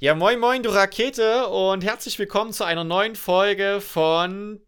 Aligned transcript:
Ja, 0.00 0.14
moin, 0.14 0.38
moin, 0.38 0.62
du 0.62 0.70
Rakete 0.70 1.48
und 1.48 1.82
herzlich 1.82 2.20
willkommen 2.20 2.52
zu 2.52 2.62
einer 2.62 2.84
neuen 2.84 3.16
Folge 3.16 3.80
von 3.80 4.60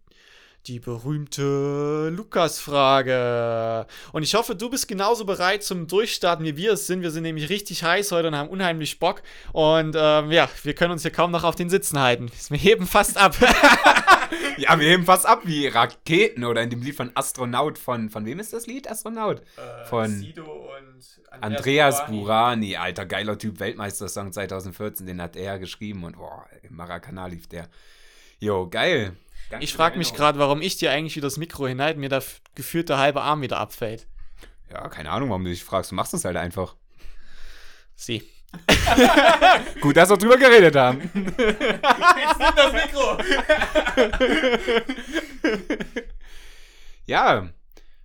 die 0.67 0.79
berühmte 0.79 2.11
Lukas-Frage. 2.11 3.87
Und 4.13 4.23
ich 4.23 4.35
hoffe, 4.35 4.55
du 4.55 4.69
bist 4.69 4.89
genauso 4.89 5.25
bereit 5.25 5.63
zum 5.63 5.87
Durchstarten, 5.87 6.45
wie 6.45 6.57
wir 6.57 6.73
es 6.75 6.87
sind. 6.87 7.03
Wir 7.03 7.11
sind 7.11 7.23
nämlich 7.23 7.49
richtig 7.49 7.83
heiß 7.83 8.13
heute 8.13 8.29
und 8.29 8.37
haben 8.37 8.51
unheimlich 8.51 8.99
Bock. 8.99 9.23
Und 9.53 9.97
ähm, 9.99 10.31
ja, 10.31 10.49
wir 10.63 10.75
können 10.75 10.93
uns 10.93 11.03
hier 11.03 11.11
kaum 11.11 11.31
noch 11.31 11.45
auf 11.45 11.55
den 11.55 11.71
Sitzen 11.71 11.99
halten. 11.99 12.31
Wir 12.51 12.59
heben 12.59 12.87
fast 12.87 13.17
ab. 13.17 13.37
ja, 14.57 14.79
wir 14.79 14.89
heben 14.89 15.05
fast 15.05 15.25
ab 15.25 15.43
wie 15.45 15.69
Raketen 15.69 16.45
oder 16.45 16.63
in 16.63 16.71
dem 16.71 16.83
Lied 16.83 16.97
von 16.97 17.13
Astronaut 17.15 17.79
von. 17.79 18.11
Von 18.11 18.27
wem 18.27 18.41
ist 18.41 18.53
das 18.53 18.67
Lied? 18.67 18.91
Astronaut? 18.91 19.41
Äh, 19.41 19.85
von 19.85 20.09
Sido 20.09 20.45
und 20.45 21.05
Andreas, 21.31 22.01
Andreas 22.01 22.07
Burani. 22.07 22.77
Alter, 22.77 23.07
geiler 23.07 23.39
Typ, 23.39 23.61
Weltmeistersong 23.61 24.33
2014, 24.33 25.07
den 25.07 25.23
hat 25.23 25.37
er 25.37 25.59
geschrieben 25.61 26.03
und 26.03 26.17
boah, 26.17 26.47
im 26.63 26.75
Maracana 26.75 27.27
lief 27.27 27.47
der. 27.47 27.69
Jo, 28.41 28.69
geil. 28.69 29.17
Ganz 29.51 29.65
ich 29.65 29.75
frage 29.75 29.99
mich 29.99 30.15
gerade, 30.15 30.39
warum 30.39 30.63
ich 30.63 30.77
dir 30.77 30.93
eigentlich 30.93 31.17
wieder 31.17 31.27
das 31.27 31.37
Mikro 31.37 31.67
hinein, 31.67 31.99
mir 31.99 32.09
da 32.09 32.23
gefühlt 32.55 32.89
der 32.89 32.99
halbe 32.99 33.21
Arm 33.23 33.43
wieder 33.43 33.59
abfällt. 33.59 34.07
Ja, 34.71 34.89
keine 34.89 35.11
Ahnung, 35.11 35.31
warum 35.31 35.43
du 35.43 35.51
dich 35.51 35.65
fragst. 35.65 35.91
Du 35.91 35.97
machst 35.97 36.15
es 36.15 36.25
halt 36.25 36.37
einfach. 36.37 36.77
Sie. 37.97 38.23
Gut, 39.81 39.97
dass 39.97 40.09
wir 40.09 40.17
drüber 40.17 40.37
geredet 40.37 40.77
haben. 40.77 41.01
Jetzt 41.03 42.39
nimm 42.39 42.55
das 42.57 42.73
Mikro. 42.73 43.19
ja, 47.07 47.49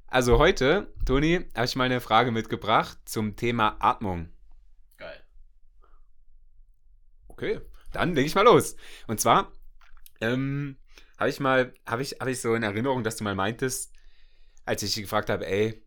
also 0.08 0.40
heute, 0.40 0.92
Toni, 1.06 1.46
habe 1.56 1.66
ich 1.66 1.76
mal 1.76 1.84
eine 1.84 2.02
Frage 2.02 2.32
mitgebracht 2.32 2.98
zum 3.06 3.36
Thema 3.36 3.78
Atmung. 3.80 4.30
Geil. 4.98 5.24
Okay, 7.28 7.62
dann 7.92 8.16
leg 8.16 8.26
ich 8.26 8.34
mal 8.34 8.46
los. 8.46 8.76
Und 9.08 9.20
zwar, 9.20 9.52
ähm, 10.22 10.78
habe 11.18 11.30
ich 11.30 11.40
mal, 11.40 11.74
habe 11.86 12.02
ich, 12.02 12.18
hab 12.20 12.28
ich 12.28 12.42
so 12.42 12.56
in 12.56 12.64
Erinnerung, 12.64 13.04
dass 13.04 13.18
du 13.18 13.24
mal 13.24 13.36
meintest, 13.36 13.94
als 14.66 14.84
ich 14.84 14.94
dich 14.94 15.04
gefragt 15.04 15.30
habe, 15.30 15.48
ey, 15.48 15.82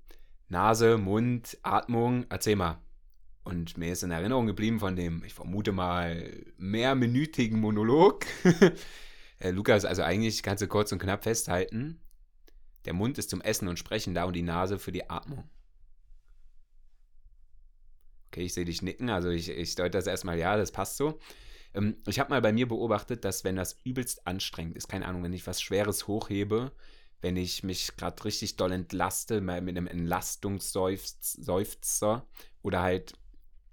Nase, 0.49 0.97
Mund, 0.97 1.59
Atmung, 1.63 2.27
erzähl 2.31 2.57
mal. 2.57 2.81
Und 3.45 3.79
mir 3.79 3.93
ist 3.93 4.03
in 4.03 4.11
Erinnerung 4.11 4.47
geblieben 4.47 4.79
von 4.79 4.97
dem, 4.97 5.25
ich 5.25 5.35
vermute 5.35 5.73
mal, 5.73 6.45
mehrminütigen 6.59 7.59
Monolog. 7.61 8.27
äh, 9.39 9.51
Lukas, 9.51 9.85
also 9.85 10.03
eigentlich 10.03 10.43
kannst 10.43 10.63
du 10.63 10.69
kurz 10.69 10.93
und 10.93 10.99
knapp 10.99 11.25
festhalten, 11.25 12.01
der 12.85 12.93
Mund 12.93 13.19
ist 13.19 13.31
zum 13.31 13.41
Essen 13.41 13.69
und 13.69 13.79
Sprechen 13.79 14.15
da 14.15 14.25
und 14.25 14.35
die 14.35 14.43
Nase 14.43 14.79
für 14.79 14.93
die 14.93 15.09
Atmung. 15.09 15.49
Okay, 18.29 18.43
ich 18.43 18.55
sehe 18.55 18.65
dich 18.65 18.83
nicken, 18.83 19.09
also 19.11 19.31
ich, 19.31 19.49
ich 19.49 19.75
deute 19.75 19.97
das 19.99 20.07
erstmal, 20.07 20.39
ja, 20.39 20.57
das 20.57 20.71
passt 20.71 20.97
so. 20.97 21.19
Ähm, 21.75 21.97
ich 22.07 22.19
habe 22.19 22.31
mal 22.31 22.43
bei 22.43 22.53
mir 22.53 22.69
beobachtet, 22.69 23.25
dass 23.25 23.45
wenn 23.45 23.57
das 23.57 23.79
übelst 23.85 24.27
anstrengend 24.27 24.77
ist, 24.77 24.89
keine 24.89 25.07
Ahnung, 25.07 25.23
wenn 25.23 25.33
ich 25.33 25.47
was 25.47 25.63
Schweres 25.63 26.07
hochhebe, 26.07 26.73
wenn 27.21 27.37
ich 27.37 27.65
mich 27.65 27.97
gerade 27.97 28.25
richtig 28.25 28.57
doll 28.57 28.73
entlaste, 28.73 29.41
mit 29.41 29.59
einem 29.59 29.87
Entlastungsseufzer 29.87 32.27
oder 32.63 32.83
halt 32.83 33.15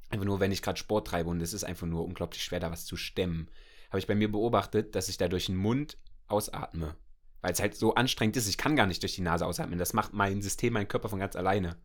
einfach 0.09 0.25
nur, 0.25 0.39
wenn 0.39 0.51
ich 0.51 0.61
gerade 0.61 0.79
Sport 0.79 1.07
treibe 1.07 1.29
und 1.29 1.41
es 1.41 1.53
ist 1.53 1.63
einfach 1.63 1.88
nur 1.88 2.05
unglaublich 2.05 2.44
schwer, 2.44 2.59
da 2.59 2.72
was 2.72 2.85
zu 2.85 2.97
stemmen, 2.97 3.50
habe 3.89 4.00
ich 4.00 4.07
bei 4.07 4.16
mir 4.16 4.31
beobachtet, 4.31 4.95
dass 4.95 5.09
ich 5.09 5.17
da 5.17 5.28
durch 5.28 5.47
den 5.47 5.57
Mund 5.57 5.97
ausatme. 6.28 6.95
Weil 7.41 7.53
es 7.53 7.61
halt 7.61 7.75
so 7.75 7.94
anstrengend 7.94 8.38
ist, 8.38 8.47
ich 8.47 8.57
kann 8.57 8.75
gar 8.75 8.88
nicht 8.88 9.03
durch 9.03 9.16
die 9.16 9.22
Nase 9.22 9.45
ausatmen. 9.45 9.78
Das 9.78 9.94
macht 9.94 10.13
mein 10.13 10.41
System, 10.41 10.73
mein 10.73 10.88
Körper 10.88 11.09
von 11.09 11.19
ganz 11.19 11.35
alleine. 11.35 11.78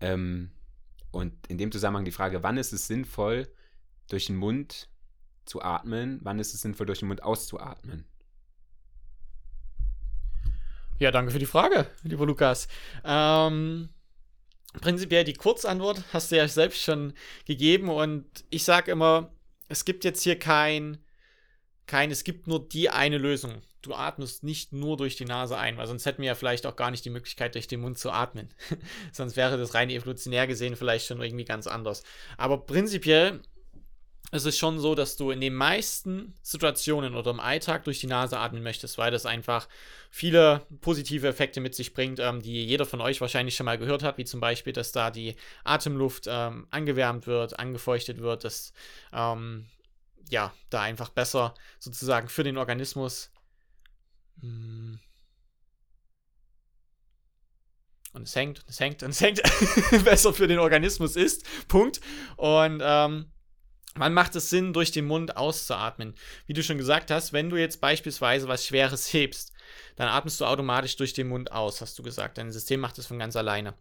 Ähm, 0.00 0.50
und 1.12 1.46
in 1.46 1.58
dem 1.58 1.70
Zusammenhang 1.70 2.04
die 2.04 2.10
Frage, 2.10 2.42
wann 2.42 2.56
ist 2.56 2.72
es 2.72 2.88
sinnvoll, 2.88 3.48
durch 4.08 4.26
den 4.26 4.34
Mund 4.36 4.88
zu 5.44 5.62
atmen, 5.62 6.20
wann 6.22 6.38
ist 6.38 6.54
es 6.54 6.62
sinnvoll, 6.62 6.86
durch 6.86 7.00
den 7.00 7.08
Mund 7.08 7.22
auszuatmen? 7.22 8.04
Ja, 10.98 11.10
danke 11.10 11.32
für 11.32 11.38
die 11.38 11.46
Frage, 11.46 11.86
lieber 12.04 12.24
Lukas. 12.24 12.68
Ähm, 13.04 13.88
prinzipiell 14.80 15.24
die 15.24 15.34
Kurzantwort 15.34 16.04
hast 16.12 16.30
du 16.30 16.36
ja 16.36 16.46
selbst 16.46 16.82
schon 16.82 17.14
gegeben 17.46 17.88
und 17.88 18.26
ich 18.50 18.64
sage 18.64 18.92
immer, 18.92 19.32
es 19.68 19.84
gibt 19.84 20.04
jetzt 20.04 20.22
hier 20.22 20.38
kein, 20.38 20.98
kein, 21.86 22.10
es 22.10 22.22
gibt 22.22 22.46
nur 22.46 22.68
die 22.68 22.90
eine 22.90 23.18
Lösung. 23.18 23.62
Du 23.82 23.92
atmest 23.92 24.44
nicht 24.44 24.72
nur 24.72 24.96
durch 24.96 25.16
die 25.16 25.26
Nase 25.26 25.58
ein, 25.58 25.76
weil 25.76 25.86
sonst 25.86 26.06
hätten 26.06 26.22
wir 26.22 26.28
ja 26.28 26.34
vielleicht 26.34 26.64
auch 26.64 26.76
gar 26.76 26.90
nicht 26.90 27.04
die 27.04 27.10
Möglichkeit, 27.10 27.54
durch 27.54 27.66
den 27.66 27.80
Mund 27.80 27.98
zu 27.98 28.10
atmen. 28.10 28.48
sonst 29.12 29.36
wäre 29.36 29.58
das 29.58 29.74
rein 29.74 29.90
evolutionär 29.90 30.46
gesehen 30.46 30.76
vielleicht 30.76 31.06
schon 31.06 31.20
irgendwie 31.20 31.44
ganz 31.44 31.66
anders. 31.66 32.02
Aber 32.38 32.64
prinzipiell 32.64 33.42
es 34.30 34.44
ist 34.44 34.58
schon 34.58 34.78
so, 34.78 34.94
dass 34.94 35.16
du 35.16 35.30
in 35.30 35.40
den 35.40 35.54
meisten 35.54 36.34
Situationen 36.42 37.14
oder 37.14 37.30
im 37.30 37.40
Alltag 37.40 37.84
durch 37.84 38.00
die 38.00 38.06
Nase 38.06 38.38
atmen 38.38 38.62
möchtest, 38.62 38.98
weil 38.98 39.10
das 39.10 39.26
einfach 39.26 39.68
viele 40.10 40.66
positive 40.80 41.28
Effekte 41.28 41.60
mit 41.60 41.74
sich 41.74 41.94
bringt, 41.94 42.18
ähm, 42.18 42.42
die 42.42 42.64
jeder 42.64 42.86
von 42.86 43.00
euch 43.00 43.20
wahrscheinlich 43.20 43.54
schon 43.54 43.66
mal 43.66 43.78
gehört 43.78 44.02
hat, 44.02 44.18
wie 44.18 44.24
zum 44.24 44.40
Beispiel, 44.40 44.72
dass 44.72 44.92
da 44.92 45.10
die 45.10 45.36
Atemluft 45.62 46.24
ähm, 46.26 46.66
angewärmt 46.70 47.26
wird, 47.26 47.58
angefeuchtet 47.58 48.18
wird, 48.18 48.44
dass 48.44 48.72
ähm, 49.12 49.66
ja, 50.30 50.52
da 50.70 50.80
einfach 50.80 51.10
besser 51.10 51.54
sozusagen 51.78 52.28
für 52.28 52.44
den 52.44 52.56
Organismus 52.56 53.30
hm, 54.40 54.98
und 58.14 58.22
es 58.22 58.36
hängt, 58.36 58.60
und 58.60 58.70
es 58.70 58.80
hängt, 58.80 59.02
und 59.02 59.10
es 59.10 59.20
hängt 59.20 59.42
besser 60.04 60.32
für 60.32 60.46
den 60.46 60.60
Organismus 60.60 61.16
ist. 61.16 61.44
Punkt. 61.66 62.00
Und 62.36 62.80
ähm, 62.82 63.26
Wann 63.96 64.12
macht 64.12 64.34
es 64.34 64.50
Sinn, 64.50 64.72
durch 64.72 64.90
den 64.90 65.04
Mund 65.04 65.36
auszuatmen? 65.36 66.14
Wie 66.46 66.52
du 66.52 66.62
schon 66.62 66.78
gesagt 66.78 67.10
hast, 67.10 67.32
wenn 67.32 67.48
du 67.48 67.56
jetzt 67.56 67.80
beispielsweise 67.80 68.48
was 68.48 68.66
Schweres 68.66 69.10
hebst, 69.12 69.52
dann 69.96 70.08
atmest 70.08 70.40
du 70.40 70.46
automatisch 70.46 70.96
durch 70.96 71.12
den 71.12 71.28
Mund 71.28 71.52
aus, 71.52 71.80
hast 71.80 71.98
du 71.98 72.02
gesagt. 72.02 72.38
Dein 72.38 72.52
System 72.52 72.80
macht 72.80 72.98
es 72.98 73.06
von 73.06 73.18
ganz 73.18 73.36
alleine. 73.36 73.74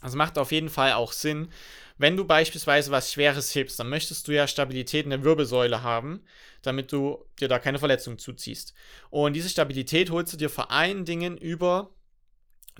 Also 0.00 0.16
macht 0.16 0.38
auf 0.38 0.52
jeden 0.52 0.68
Fall 0.68 0.92
auch 0.92 1.12
Sinn, 1.12 1.48
wenn 1.96 2.16
du 2.16 2.24
beispielsweise 2.24 2.92
was 2.92 3.12
Schweres 3.12 3.52
hebst, 3.54 3.80
dann 3.80 3.88
möchtest 3.88 4.28
du 4.28 4.32
ja 4.32 4.46
Stabilität 4.46 5.04
in 5.04 5.10
der 5.10 5.24
Wirbelsäule 5.24 5.82
haben, 5.82 6.22
damit 6.62 6.92
du 6.92 7.24
dir 7.40 7.48
da 7.48 7.58
keine 7.58 7.80
Verletzung 7.80 8.18
zuziehst. 8.18 8.72
Und 9.10 9.32
diese 9.32 9.48
Stabilität 9.48 10.10
holst 10.10 10.32
du 10.32 10.36
dir 10.36 10.50
vor 10.50 10.70
allen 10.70 11.04
Dingen 11.04 11.36
über 11.36 11.90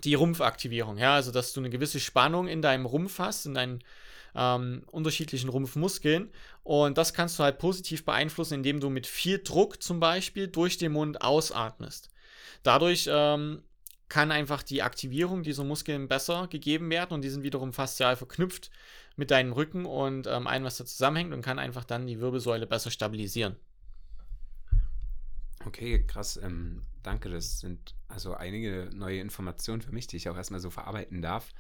die 0.05 0.15
Rumpfaktivierung, 0.15 0.97
ja, 0.97 1.15
also 1.15 1.33
dass 1.33 1.53
du 1.53 1.59
eine 1.59 1.71
gewisse 1.71 1.99
Spannung 1.99 2.47
in 2.47 2.63
deinem 2.63 2.87
Rumpf 2.87 3.19
hast, 3.19 3.47
in 3.47 3.55
deinen 3.55 3.83
ähm, 4.35 4.83
unterschiedlichen 4.87 5.49
Rumpfmuskeln. 5.49 6.31
Und 6.63 6.99
das 6.99 7.15
kannst 7.15 7.39
du 7.39 7.43
halt 7.43 7.59
positiv 7.59 8.05
beeinflussen, 8.05 8.55
indem 8.55 8.81
du 8.81 8.91
mit 8.91 9.07
viel 9.07 9.39
Druck 9.43 9.83
zum 9.83 10.01
Beispiel 10.01 10.49
durch 10.49 10.79
den 10.79 10.93
Mund 10.93 11.23
ausatmest. 11.23 12.11
Dadurch 12.63 13.09
ähm, 13.11 13.63
kann 14.09 14.33
einfach 14.33 14.63
die 14.63 14.83
Aktivierung 14.83 15.43
dieser 15.43 15.65
Muskeln 15.65 16.09
besser 16.09 16.49
gegeben 16.49 16.91
werden 16.91 17.13
und 17.13 17.23
die 17.23 17.29
sind 17.29 17.43
wiederum 17.43 17.73
faszial 17.73 18.17
verknüpft 18.17 18.71
mit 19.17 19.31
deinem 19.31 19.53
Rücken 19.53 19.85
und 19.85 20.27
ähm, 20.27 20.47
allem, 20.47 20.65
was 20.65 20.79
da 20.79 20.87
zusammenhängt 20.87 21.35
und 21.35 21.43
kann 21.43 21.59
einfach 21.59 21.85
dann 21.85 22.07
die 22.07 22.21
Wirbelsäule 22.21 22.67
besser 22.67 22.91
stabilisieren. 22.91 23.57
Okay, 25.67 26.05
krass. 26.07 26.39
Ähm, 26.43 26.83
danke. 27.03 27.29
Das 27.29 27.61
sind 27.61 27.95
also 28.07 28.35
einige 28.35 28.91
neue 28.95 29.21
Informationen 29.21 29.83
für 29.83 29.93
mich, 29.93 30.07
die 30.07 30.17
ich 30.17 30.29
auch 30.29 30.37
erstmal 30.37 30.61
so 30.61 30.71
verarbeiten 30.71 31.21
darf. 31.21 31.53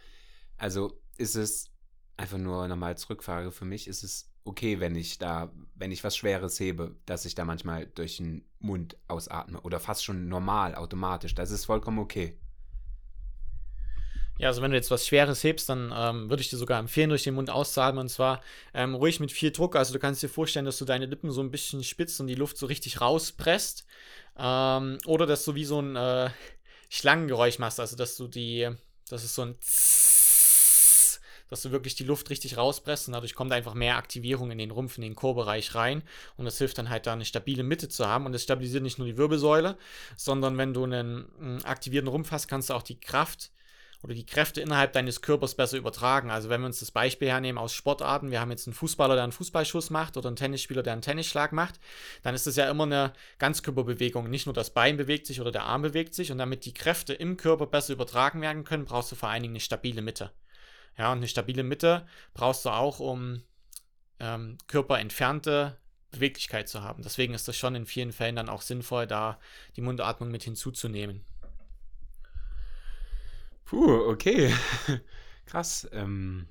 Also 0.56 1.00
ist 1.16 1.34
es 1.34 1.70
einfach 2.18 2.36
nur 2.36 2.68
nochmal 2.68 2.92
als 2.92 3.08
Rückfrage 3.08 3.50
für 3.50 3.64
mich, 3.64 3.86
ist 3.86 4.02
es 4.02 4.30
okay, 4.44 4.80
wenn 4.80 4.96
ich 4.96 5.18
da, 5.18 5.52
wenn 5.74 5.92
ich 5.92 6.04
was 6.04 6.16
Schweres 6.16 6.58
hebe, 6.58 6.96
dass 7.06 7.24
ich 7.24 7.34
da 7.34 7.44
manchmal 7.44 7.86
durch 7.86 8.16
den 8.16 8.44
Mund 8.58 8.96
ausatme 9.06 9.60
oder 9.60 9.78
fast 9.78 10.04
schon 10.04 10.28
normal, 10.28 10.74
automatisch. 10.74 11.34
Das 11.34 11.50
ist 11.50 11.64
vollkommen 11.64 11.98
okay. 11.98 12.38
Ja, 14.38 14.48
also 14.48 14.62
wenn 14.62 14.70
du 14.70 14.76
jetzt 14.76 14.90
was 14.90 15.06
Schweres 15.06 15.42
hebst, 15.42 15.68
dann 15.68 15.92
ähm, 15.94 16.30
würde 16.30 16.40
ich 16.42 16.50
dir 16.50 16.56
sogar 16.56 16.78
empfehlen, 16.78 17.08
durch 17.08 17.24
den 17.24 17.34
Mund 17.34 17.50
auszuatmen 17.50 18.02
und 18.02 18.08
zwar 18.08 18.40
ähm, 18.72 18.94
ruhig 18.94 19.20
mit 19.20 19.32
viel 19.32 19.50
Druck. 19.50 19.74
Also 19.74 19.92
du 19.92 19.98
kannst 19.98 20.22
dir 20.22 20.28
vorstellen, 20.28 20.64
dass 20.64 20.78
du 20.78 20.84
deine 20.84 21.06
Lippen 21.06 21.30
so 21.30 21.40
ein 21.40 21.50
bisschen 21.50 21.82
spitzt 21.82 22.20
und 22.20 22.28
die 22.28 22.36
Luft 22.36 22.56
so 22.56 22.66
richtig 22.66 23.00
rauspresst. 23.00 23.84
Ähm, 24.36 24.98
oder 25.06 25.26
dass 25.26 25.44
du 25.44 25.54
wie 25.56 25.64
so 25.64 25.80
ein 25.80 25.96
äh, 25.96 26.30
Schlangengeräusch 26.88 27.58
machst, 27.58 27.80
also 27.80 27.96
dass 27.96 28.16
du 28.16 28.28
die, 28.28 28.68
das 29.08 29.24
ist 29.24 29.34
so 29.34 29.42
ein 29.42 29.56
Zzzz 29.60 30.07
dass 31.48 31.62
du 31.62 31.70
wirklich 31.70 31.94
die 31.94 32.04
Luft 32.04 32.30
richtig 32.30 32.56
rauspresst 32.56 33.08
und 33.08 33.14
dadurch 33.14 33.34
kommt 33.34 33.52
einfach 33.52 33.74
mehr 33.74 33.96
Aktivierung 33.96 34.50
in 34.50 34.58
den 34.58 34.70
Rumpf, 34.70 34.96
in 34.96 35.02
den 35.02 35.14
Chorbereich 35.14 35.74
rein 35.74 36.02
und 36.36 36.44
das 36.44 36.58
hilft 36.58 36.78
dann 36.78 36.90
halt 36.90 37.06
da 37.06 37.12
eine 37.12 37.24
stabile 37.24 37.62
Mitte 37.62 37.88
zu 37.88 38.06
haben 38.06 38.26
und 38.26 38.34
es 38.34 38.42
stabilisiert 38.42 38.82
nicht 38.82 38.98
nur 38.98 39.06
die 39.06 39.16
Wirbelsäule, 39.16 39.76
sondern 40.16 40.58
wenn 40.58 40.74
du 40.74 40.84
einen, 40.84 41.26
einen 41.40 41.64
aktivierten 41.64 42.08
Rumpf 42.08 42.32
hast, 42.32 42.48
kannst 42.48 42.70
du 42.70 42.74
auch 42.74 42.82
die 42.82 43.00
Kraft 43.00 43.50
oder 44.02 44.14
die 44.14 44.26
Kräfte 44.26 44.60
innerhalb 44.60 44.92
deines 44.92 45.22
Körpers 45.22 45.54
besser 45.54 45.76
übertragen. 45.76 46.30
Also 46.30 46.48
wenn 46.48 46.60
wir 46.60 46.66
uns 46.66 46.78
das 46.80 46.90
Beispiel 46.90 47.28
hernehmen 47.28 47.58
aus 47.58 47.72
Sportarten, 47.72 48.30
wir 48.30 48.40
haben 48.40 48.50
jetzt 48.50 48.66
einen 48.66 48.74
Fußballer, 48.74 49.14
der 49.14 49.24
einen 49.24 49.32
Fußballschuss 49.32 49.90
macht 49.90 50.16
oder 50.16 50.28
einen 50.28 50.36
Tennisspieler, 50.36 50.82
der 50.82 50.92
einen 50.92 51.02
Tennisschlag 51.02 51.52
macht, 51.52 51.80
dann 52.22 52.34
ist 52.34 52.46
das 52.46 52.56
ja 52.56 52.70
immer 52.70 52.84
eine 52.84 53.12
Ganzkörperbewegung. 53.38 54.30
Nicht 54.30 54.46
nur 54.46 54.52
das 54.52 54.70
Bein 54.70 54.96
bewegt 54.96 55.26
sich 55.26 55.40
oder 55.40 55.50
der 55.50 55.64
Arm 55.64 55.82
bewegt 55.82 56.14
sich 56.14 56.30
und 56.30 56.38
damit 56.38 56.64
die 56.64 56.74
Kräfte 56.74 57.12
im 57.12 57.36
Körper 57.36 57.66
besser 57.66 57.92
übertragen 57.92 58.40
werden 58.40 58.64
können, 58.64 58.84
brauchst 58.84 59.10
du 59.10 59.16
vor 59.16 59.30
allen 59.30 59.42
Dingen 59.42 59.52
eine 59.52 59.60
stabile 59.60 60.02
Mitte. 60.02 60.30
Ja, 60.98 61.12
und 61.12 61.18
eine 61.18 61.28
stabile 61.28 61.62
Mitte 61.62 62.06
brauchst 62.34 62.64
du 62.64 62.70
auch, 62.70 62.98
um 62.98 63.42
ähm, 64.18 64.58
körperentfernte 64.66 65.78
Beweglichkeit 66.10 66.68
zu 66.68 66.82
haben. 66.82 67.02
Deswegen 67.02 67.34
ist 67.34 67.46
das 67.46 67.56
schon 67.56 67.74
in 67.74 67.86
vielen 67.86 68.12
Fällen 68.12 68.36
dann 68.36 68.48
auch 68.48 68.62
sinnvoll, 68.62 69.06
da 69.06 69.38
die 69.76 69.80
Mundatmung 69.80 70.30
mit 70.30 70.42
hinzuzunehmen. 70.42 71.24
Puh, 73.64 74.08
okay. 74.08 74.52
Krass. 75.46 75.88
Ähm, 75.92 76.46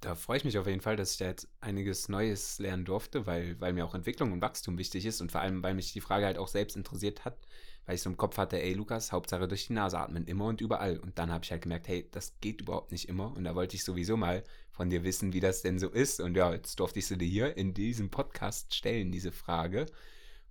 da 0.00 0.14
freue 0.14 0.38
ich 0.38 0.44
mich 0.44 0.58
auf 0.58 0.66
jeden 0.66 0.80
Fall, 0.80 0.96
dass 0.96 1.12
ich 1.12 1.18
da 1.18 1.26
jetzt 1.26 1.48
einiges 1.60 2.08
Neues 2.08 2.58
lernen 2.58 2.84
durfte, 2.84 3.26
weil, 3.26 3.60
weil 3.60 3.72
mir 3.72 3.84
auch 3.84 3.94
Entwicklung 3.94 4.32
und 4.32 4.40
Wachstum 4.40 4.78
wichtig 4.78 5.04
ist 5.06 5.20
und 5.20 5.32
vor 5.32 5.40
allem, 5.40 5.62
weil 5.62 5.74
mich 5.74 5.92
die 5.92 6.00
Frage 6.00 6.26
halt 6.26 6.38
auch 6.38 6.48
selbst 6.48 6.76
interessiert 6.76 7.24
hat, 7.24 7.36
weil 7.84 7.96
ich 7.96 8.02
so 8.02 8.10
im 8.10 8.16
Kopf 8.16 8.36
hatte, 8.36 8.62
ey 8.62 8.74
Lukas, 8.74 9.12
Hauptsache 9.12 9.48
durch 9.48 9.66
die 9.66 9.72
Nase 9.72 9.98
atmen, 9.98 10.26
immer 10.26 10.44
und 10.46 10.60
überall. 10.60 10.98
Und 10.98 11.18
dann 11.18 11.32
habe 11.32 11.44
ich 11.44 11.50
halt 11.50 11.62
gemerkt, 11.62 11.88
hey, 11.88 12.08
das 12.12 12.38
geht 12.40 12.60
überhaupt 12.60 12.92
nicht 12.92 13.08
immer. 13.08 13.34
Und 13.34 13.44
da 13.44 13.54
wollte 13.54 13.74
ich 13.74 13.84
sowieso 13.84 14.16
mal 14.16 14.44
von 14.70 14.90
dir 14.90 15.02
wissen, 15.02 15.32
wie 15.32 15.40
das 15.40 15.62
denn 15.62 15.78
so 15.78 15.88
ist. 15.88 16.20
Und 16.20 16.36
ja, 16.36 16.52
jetzt 16.52 16.78
durfte 16.78 17.00
ich 17.00 17.06
sie 17.06 17.18
dir 17.18 17.26
hier 17.26 17.56
in 17.56 17.74
diesem 17.74 18.10
Podcast 18.10 18.74
stellen, 18.74 19.10
diese 19.10 19.32
Frage. 19.32 19.86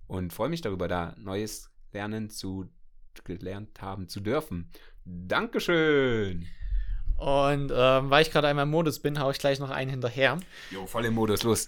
Und 0.06 0.32
freue 0.32 0.48
mich 0.48 0.60
darüber, 0.60 0.88
da 0.88 1.14
Neues 1.16 1.70
lernen 1.92 2.28
zu 2.28 2.68
gelernt 3.24 3.80
haben 3.80 4.08
zu 4.08 4.20
dürfen. 4.20 4.70
Dankeschön. 5.04 6.46
Und 7.18 7.72
ähm, 7.74 8.10
weil 8.10 8.22
ich 8.22 8.30
gerade 8.30 8.46
einmal 8.46 8.62
im 8.62 8.70
Modus 8.70 9.00
bin, 9.00 9.18
haue 9.18 9.32
ich 9.32 9.38
gleich 9.38 9.58
noch 9.58 9.70
einen 9.70 9.90
hinterher. 9.90 10.38
Jo, 10.70 10.86
voll 10.86 11.04
im 11.04 11.14
Modus, 11.14 11.42
los. 11.42 11.66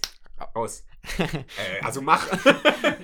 Aus. 0.53 0.85
äh, 1.19 1.43
also 1.83 2.01
mach. 2.01 2.25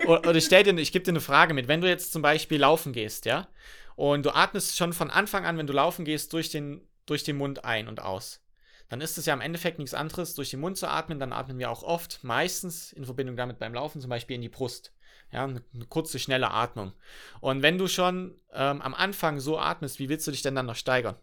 oder, 0.08 0.40
stell 0.40 0.64
dir, 0.64 0.76
ich 0.78 0.92
gebe 0.92 1.04
dir 1.04 1.12
eine 1.12 1.22
Frage 1.22 1.54
mit. 1.54 1.68
Wenn 1.68 1.82
du 1.82 1.90
jetzt 1.90 2.14
zum 2.14 2.22
Beispiel 2.22 2.60
laufen 2.60 2.94
gehst, 2.94 3.26
ja, 3.26 3.48
und 3.96 4.26
du 4.26 4.34
atmest 4.34 4.78
schon 4.78 4.94
von 4.94 5.12
Anfang 5.12 5.46
an, 5.46 5.58
wenn 5.58 5.68
du 5.68 5.74
laufen 5.74 6.06
gehst, 6.06 6.32
durch 6.34 6.50
den, 6.50 6.88
durch 7.06 7.24
den 7.24 7.36
Mund 7.36 7.66
ein 7.66 7.88
und 7.88 8.02
aus, 8.02 8.42
dann 8.90 9.02
ist 9.02 9.18
es 9.18 9.26
ja 9.26 9.34
im 9.34 9.42
Endeffekt 9.42 9.80
nichts 9.80 9.94
anderes, 9.94 10.34
durch 10.34 10.50
den 10.50 10.62
Mund 10.62 10.78
zu 10.78 10.88
atmen. 10.88 11.20
Dann 11.20 11.34
atmen 11.34 11.60
wir 11.60 11.70
auch 11.70 11.84
oft, 11.84 12.24
meistens 12.24 12.94
in 12.94 13.04
Verbindung 13.04 13.36
damit 13.36 13.60
beim 13.60 13.74
Laufen, 13.74 14.00
zum 14.00 14.10
Beispiel 14.10 14.36
in 14.36 14.42
die 14.42 14.50
Brust. 14.50 14.94
Ja, 15.32 15.44
eine, 15.44 15.62
eine 15.74 15.86
kurze, 15.86 16.20
schnelle 16.20 16.52
Atmung. 16.52 16.94
Und 17.42 17.62
wenn 17.62 17.78
du 17.78 17.88
schon 17.88 18.40
ähm, 18.54 18.82
am 18.82 18.94
Anfang 18.94 19.42
so 19.42 19.60
atmest, 19.60 20.00
wie 20.00 20.08
willst 20.08 20.26
du 20.26 20.32
dich 20.32 20.42
denn 20.42 20.56
dann 20.56 20.68
noch 20.68 20.76
steigern? 20.76 21.18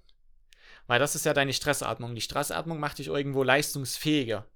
Weil 0.87 0.99
das 0.99 1.15
ist 1.15 1.25
ja 1.25 1.33
deine 1.33 1.53
Stressatmung. 1.53 2.15
Die 2.15 2.21
Stressatmung 2.21 2.79
macht 2.79 2.99
dich 2.99 3.09
irgendwo 3.09 3.43
leistungsfähiger. 3.43 4.47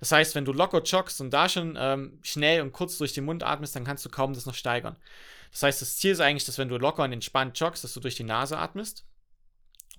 Das 0.00 0.10
heißt, 0.10 0.34
wenn 0.34 0.44
du 0.44 0.52
locker 0.52 0.82
joggst 0.82 1.20
und 1.20 1.30
da 1.30 1.48
schon 1.48 1.76
ähm, 1.78 2.18
schnell 2.22 2.62
und 2.62 2.72
kurz 2.72 2.98
durch 2.98 3.12
den 3.12 3.24
Mund 3.24 3.44
atmest, 3.44 3.76
dann 3.76 3.84
kannst 3.84 4.04
du 4.04 4.08
kaum 4.08 4.34
das 4.34 4.46
noch 4.46 4.54
steigern. 4.54 4.96
Das 5.52 5.62
heißt, 5.62 5.82
das 5.82 5.96
Ziel 5.98 6.12
ist 6.12 6.20
eigentlich, 6.20 6.44
dass 6.44 6.58
wenn 6.58 6.68
du 6.68 6.78
locker 6.78 7.04
und 7.04 7.12
entspannt 7.12 7.58
joggst, 7.58 7.84
dass 7.84 7.92
du 7.92 8.00
durch 8.00 8.16
die 8.16 8.24
Nase 8.24 8.58
atmest. 8.58 9.04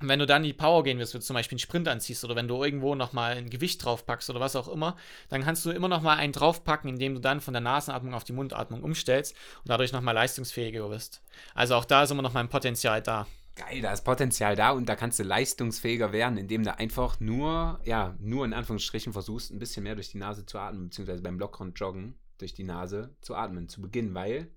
Und 0.01 0.10
wenn 0.10 0.19
du 0.19 0.25
dann 0.25 0.44
in 0.44 0.48
die 0.48 0.54
Power 0.54 0.83
gehen 0.83 0.98
willst, 0.98 1.13
wenn 1.13 1.21
du 1.21 1.25
zum 1.25 1.36
Beispiel 1.36 1.56
einen 1.56 1.60
Sprint 1.60 1.88
anziehst 1.88 2.25
oder 2.25 2.36
wenn 2.36 2.48
du 2.48 2.62
irgendwo 2.62 2.95
nochmal 2.95 3.38
ein 3.38 3.50
Gewicht 3.50 3.86
draufpackst 3.86 4.30
oder 4.30 4.39
was 4.39 4.56
auch 4.56 4.68
immer, 4.68 4.98
dann 5.30 5.44
kannst 5.44 5.63
du 5.63 5.69
immer 5.69 5.88
nochmal 5.88 6.18
einen 6.18 6.33
draufpacken, 6.33 6.89
indem 6.89 7.13
du 7.13 7.21
dann 7.21 7.39
von 7.39 7.54
der 7.54 7.62
Nasenatmung 7.62 8.13
auf 8.13 8.24
die 8.24 8.33
Mundatmung 8.33 8.83
umstellst 8.83 9.36
und 9.59 9.69
dadurch 9.69 9.94
nochmal 9.94 10.16
leistungsfähiger 10.16 10.89
wirst. 10.89 11.21
Also 11.54 11.75
auch 11.75 11.86
da 11.86 12.04
ist 12.04 12.12
immer 12.12 12.24
nochmal 12.24 12.44
ein 12.44 12.50
Potenzial 12.50 13.01
da. 13.01 13.27
Geil, 13.56 13.82
da 13.82 13.94
ist 13.94 14.04
Potenzial 14.04 14.56
da 14.56 14.72
und 14.72 14.90
da 14.90 14.96
kannst 14.96 15.20
du 15.20 15.24
leistungsfähiger 15.24 16.12
werden, 16.12 16.38
indem 16.38 16.64
du 16.64 16.76
einfach 16.76 17.20
nur, 17.20 17.80
ja, 17.84 18.16
nur 18.20 18.46
in 18.46 18.54
Anführungsstrichen 18.54 19.14
versuchst, 19.14 19.52
ein 19.52 19.60
bisschen 19.60 19.84
mehr 19.84 19.94
durch 19.94 20.10
die 20.10 20.18
Nase 20.18 20.46
zu 20.46 20.58
atmen, 20.58 20.86
beziehungsweise 20.86 21.22
beim 21.22 21.38
lockeren 21.38 21.74
Joggen 21.74 22.16
durch 22.40 22.56
die 22.56 22.64
Nase 22.64 23.16
zu 23.22 23.36
atmen, 23.36 23.70
zu 23.70 23.80
Beginn, 23.82 24.16
weil 24.16 24.50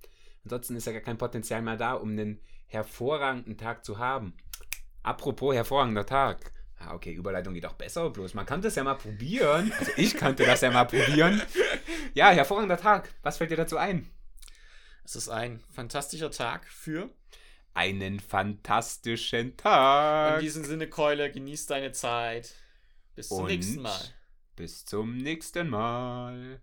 ansonsten 0.45 0.77
ist 0.77 0.87
ja 0.87 0.93
gar 0.93 1.03
kein 1.03 1.19
Potenzial 1.19 1.61
mehr 1.61 1.77
da, 1.77 1.93
um 1.93 2.11
einen 2.11 2.41
hervorragenden 2.67 3.59
Tag 3.59 3.85
zu 3.85 3.99
haben. 3.99 4.33
Apropos 5.03 5.55
hervorragender 5.55 6.07
Tag. 6.07 6.53
Ah, 6.79 6.95
okay, 6.95 7.13
Überleitung 7.13 7.55
geht 7.55 7.67
auch 7.67 7.75
besser, 7.75 8.11
bloß 8.11 8.35
man 8.35 8.47
kann 8.47 8.63
das 8.63 8.77
ja 8.77 8.85
mal 8.85 8.95
probieren. 8.95 9.73
Also 9.79 9.93
ich 9.97 10.17
kannte 10.17 10.45
das 10.45 10.63
ja 10.63 10.71
mal 10.71 10.85
probieren. 10.85 11.43
Ja, 12.15 12.31
hervorragender 12.31 12.79
Tag. 12.79 13.13
Was 13.23 13.37
fällt 13.37 13.51
dir 13.51 13.57
dazu 13.57 13.77
ein? 13.77 14.09
Es 15.05 15.17
ist 15.17 15.29
ein 15.29 15.61
fantastischer 15.73 16.31
Tag 16.31 16.67
für 16.67 17.11
einen 17.77 18.21
fantastischen 18.21 19.57
Tag. 19.57 20.37
In 20.37 20.45
diesem 20.45 20.65
Sinne, 20.65 20.89
Keule, 20.89 21.31
genieß 21.31 21.67
deine 21.67 21.93
Zeit. 21.93 22.55
Bis 23.15 23.29
zum 23.29 23.41
Und 23.41 23.47
nächsten 23.47 23.83
Mal. 23.83 24.01
Bis 24.57 24.87
zum 24.87 25.19
nächsten 25.19 25.69
Mal. 25.69 26.61